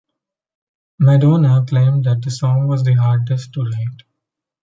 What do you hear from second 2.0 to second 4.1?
that the song was the hardest to write.